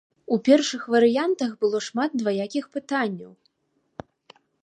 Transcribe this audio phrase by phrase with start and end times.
[0.35, 3.31] У першых варыянтах было шмат дваякіх пытанняў.